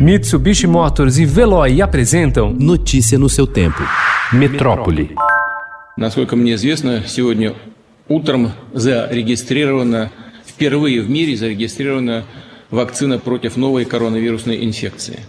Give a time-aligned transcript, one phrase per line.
[0.00, 3.82] Mitsubishi Motors и Veloy apresentam Notícia no seu tempo.
[4.32, 5.10] Metrópole.
[5.98, 7.54] Насколько мне известно, сегодня
[8.08, 10.10] утром зарегистрирована,
[10.46, 12.24] впервые в мире зарегистрирована
[12.70, 15.20] вакцина против новой коронавирусной инфекции.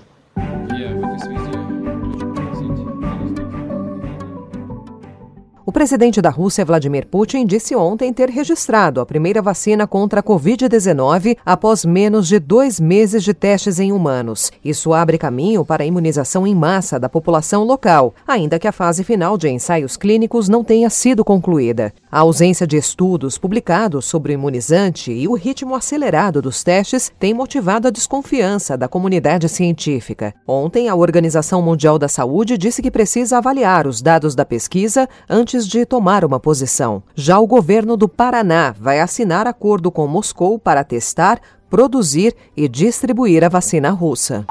[5.72, 10.24] O presidente da Rússia, Vladimir Putin, disse ontem ter registrado a primeira vacina contra a
[10.24, 14.52] Covid-19 após menos de dois meses de testes em humanos.
[14.66, 19.06] Isso abre caminho para a imunização em massa da população local, ainda que a fase
[19.06, 21.94] final de ensaios clínicos não tenha sido concluída.
[22.12, 27.34] A ausência de estudos publicados sobre o imunizante e o ritmo acelerado dos testes têm
[27.34, 30.34] motivado a desconfiança da comunidade científica.
[30.46, 35.61] Ontem, a Organização Mundial da Saúde disse que precisa avaliar os dados da pesquisa antes
[35.62, 37.04] antes de tomar uma posição.
[37.16, 43.44] Já o governo do Paraná vai assinar acordo com Moscou para testar, produzir e distribuir
[43.44, 44.46] a vacina russa.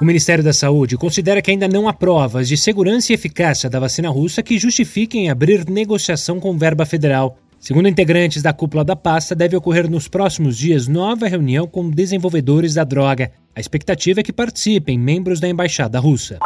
[0.00, 3.80] O Ministério da Saúde considera que ainda não há provas de segurança e eficácia da
[3.80, 7.38] vacina russa que justifiquem abrir negociação com verba federal.
[7.58, 12.74] Segundo integrantes da cúpula da pasta, deve ocorrer nos próximos dias nova reunião com desenvolvedores
[12.74, 13.32] da droga.
[13.54, 16.38] A expectativa é que participem membros da embaixada russa.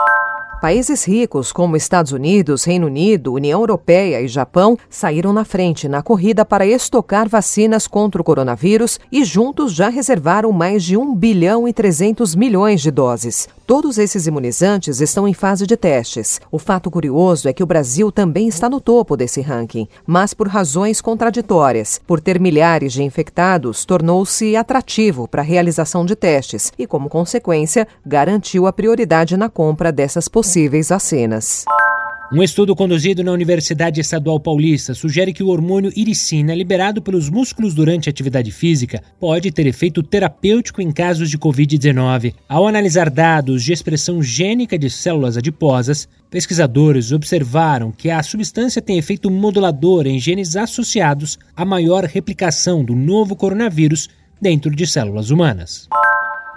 [0.61, 6.03] Países ricos como Estados Unidos, Reino Unido, União Europeia e Japão saíram na frente na
[6.03, 11.67] corrida para estocar vacinas contra o coronavírus e juntos já reservaram mais de 1 bilhão
[11.67, 13.49] e 300 milhões de doses.
[13.67, 16.41] Todos esses imunizantes estão em fase de testes.
[16.51, 20.49] O fato curioso é que o Brasil também está no topo desse ranking, mas por
[20.49, 22.01] razões contraditórias.
[22.05, 27.87] Por ter milhares de infectados, tornou-se atrativo para a realização de testes e, como consequência,
[28.05, 30.50] garantiu a prioridade na compra dessas possíveis
[30.89, 31.65] vacinas.
[32.33, 37.75] Um estudo conduzido na Universidade Estadual Paulista sugere que o hormônio iricina, liberado pelos músculos
[37.75, 42.35] durante a atividade física, pode ter efeito terapêutico em casos de Covid-19.
[42.49, 48.97] Ao analisar dados de expressão gênica de células adiposas, pesquisadores observaram que a substância tem
[48.97, 54.09] efeito modulador em genes associados à maior replicação do novo coronavírus
[54.41, 55.89] dentro de células humanas.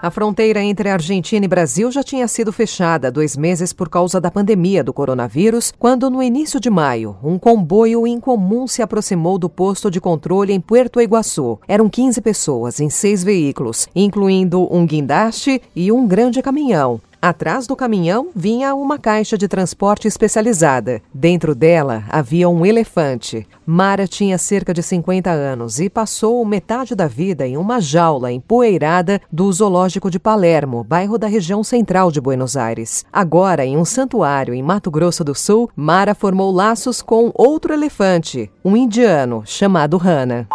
[0.03, 4.29] A fronteira entre Argentina e Brasil já tinha sido fechada dois meses por causa da
[4.29, 9.89] pandemia do coronavírus, quando, no início de maio, um comboio incomum se aproximou do posto
[9.89, 11.57] de controle em Puerto Iguaçu.
[11.69, 16.99] Eram 15 pessoas em seis veículos, incluindo um guindaste e um grande caminhão.
[17.23, 21.01] Atrás do caminhão vinha uma caixa de transporte especializada.
[21.13, 23.47] Dentro dela havia um elefante.
[23.66, 29.22] Mara tinha cerca de 50 anos e passou metade da vida em uma jaula empoeirada
[29.31, 33.06] do Zoológico de Palermo, bairro da região central de Buenos Aires.
[33.13, 38.51] Agora, em um santuário em Mato Grosso do Sul, Mara formou laços com outro elefante,
[38.66, 40.45] um indiano chamado Hana.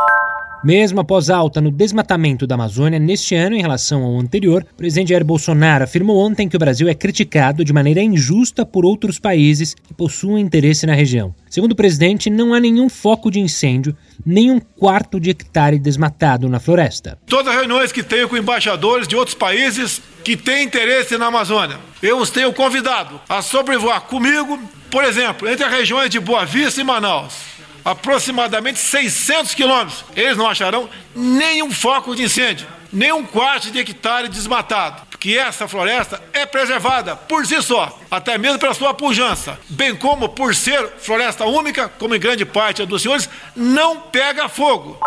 [0.63, 5.11] Mesmo após alta no desmatamento da Amazônia neste ano em relação ao anterior, o presidente
[5.11, 9.75] Jair Bolsonaro afirmou ontem que o Brasil é criticado de maneira injusta por outros países
[9.75, 11.33] que possuem interesse na região.
[11.49, 13.97] Segundo o presidente, não há nenhum foco de incêndio,
[14.27, 17.17] nem um quarto de hectare desmatado na floresta.
[17.27, 21.77] Todas as reuniões que tenho com embaixadores de outros países que têm interesse na Amazônia,
[22.03, 24.59] eu os tenho convidado a sobrevoar comigo,
[24.91, 30.05] por exemplo, entre as regiões de Boa Vista e Manaus aproximadamente 600 quilômetros.
[30.15, 35.67] Eles não acharão nenhum foco de incêndio, nem um quarto de hectare desmatado, porque essa
[35.67, 40.87] floresta é preservada por si só, até mesmo pela sua pujança, bem como por ser
[40.99, 44.99] floresta única, como em grande parte dos senhores, não pega fogo.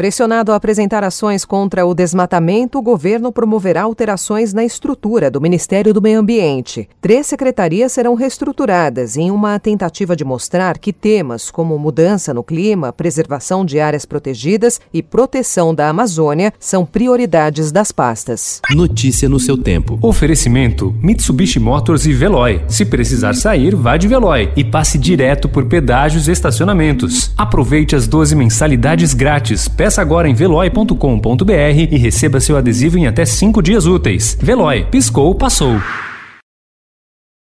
[0.00, 5.92] Pressionado a apresentar ações contra o desmatamento, o governo promoverá alterações na estrutura do Ministério
[5.92, 6.88] do Meio Ambiente.
[7.02, 12.94] Três secretarias serão reestruturadas em uma tentativa de mostrar que temas como mudança no clima,
[12.94, 18.62] preservação de áreas protegidas e proteção da Amazônia são prioridades das pastas.
[18.70, 19.98] Notícia no seu tempo.
[20.00, 22.64] Oferecimento: Mitsubishi Motors e Veloy.
[22.68, 27.34] Se precisar sair, vá de Veloy e passe direto por pedágios e estacionamentos.
[27.36, 29.68] Aproveite as 12 mensalidades grátis.
[29.68, 31.52] Peça Peça agora em veloy.com.br
[31.90, 34.38] e receba seu adesivo em até 5 dias úteis.
[34.40, 35.80] Veloy, piscou, passou.